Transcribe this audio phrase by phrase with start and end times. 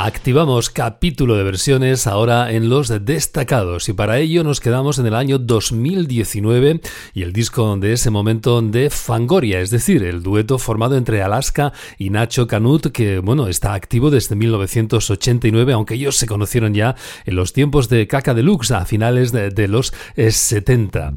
[0.00, 5.14] Activamos capítulo de versiones ahora en los destacados y para ello nos quedamos en el
[5.16, 6.80] año 2019
[7.14, 11.72] y el disco de ese momento de Fangoria, es decir, el dueto formado entre Alaska
[11.98, 16.94] y Nacho Canut que bueno, está activo desde 1989, aunque ellos se conocieron ya
[17.24, 21.12] en los tiempos de Caca Deluxe a finales de, de los 70.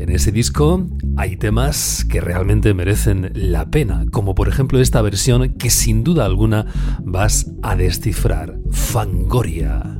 [0.00, 5.52] En ese disco hay temas que realmente merecen la pena, como por ejemplo esta versión
[5.58, 6.64] que sin duda alguna
[7.04, 9.99] vas a descifrar, Fangoria.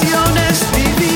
[0.00, 1.09] canciones.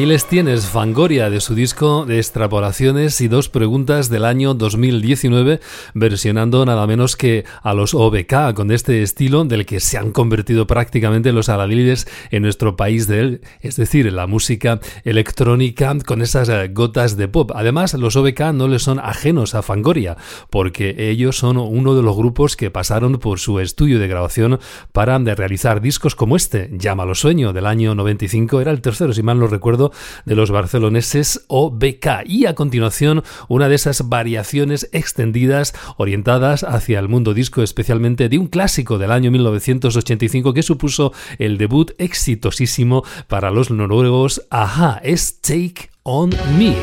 [0.00, 5.60] Ahí les tienes Fangoria de su disco de extrapolaciones y dos preguntas del año 2019,
[5.92, 10.66] versionando nada menos que a los OBK con este estilo del que se han convertido
[10.66, 16.48] prácticamente los aladiles en nuestro país de él, es decir, la música electrónica con esas
[16.48, 17.52] eh, gotas de pop.
[17.54, 20.16] Además, los OBK no les son ajenos a Fangoria,
[20.48, 24.60] porque ellos son uno de los grupos que pasaron por su estudio de grabación
[24.92, 29.38] para realizar discos como este, Llámalo Sueño, del año 95, era el tercero, si mal
[29.38, 29.89] no recuerdo
[30.24, 32.24] de los barceloneses OBK.
[32.26, 38.38] Y a continuación, una de esas variaciones extendidas orientadas hacia el mundo disco, especialmente de
[38.38, 45.40] un clásico del año 1985 que supuso el debut exitosísimo para los noruegos Aha, es
[45.40, 46.74] Take On Me.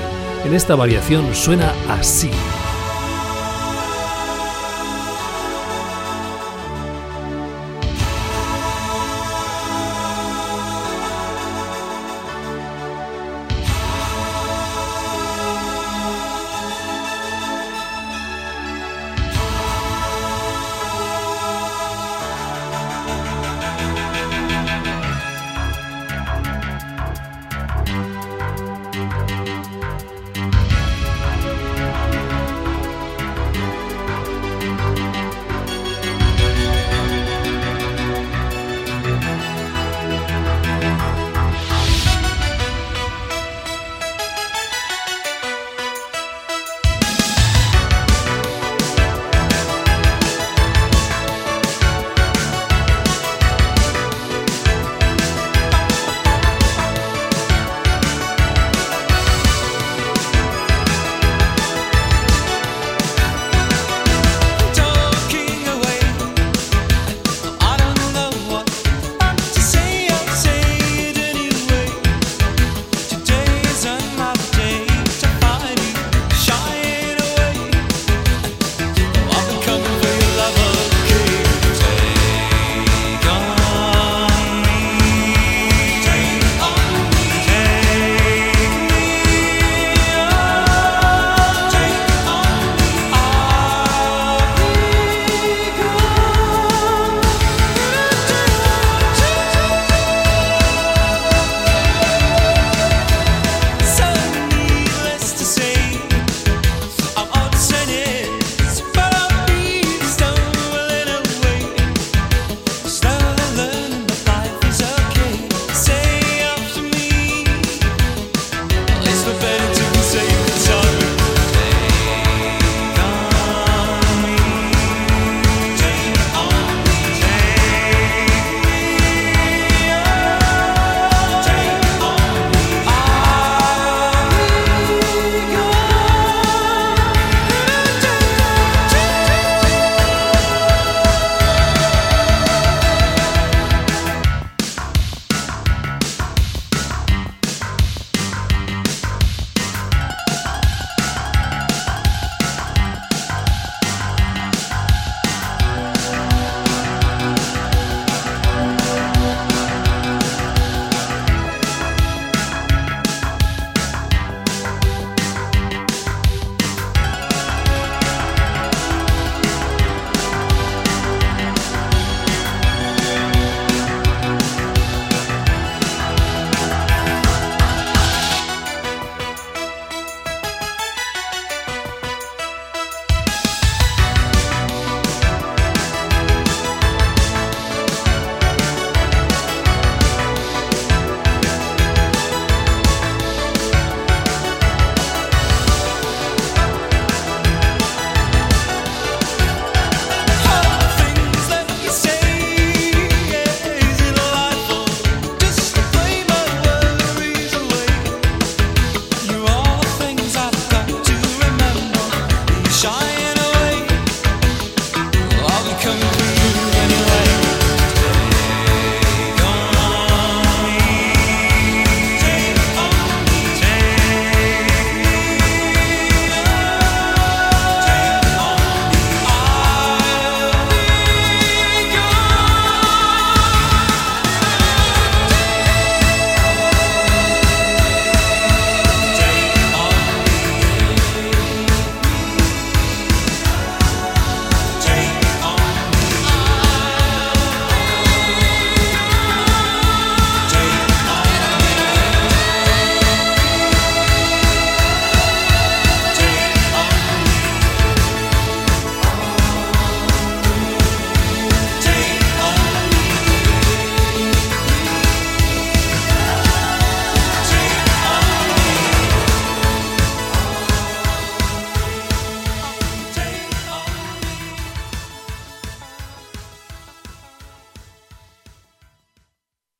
[0.45, 2.29] En esta variación suena así.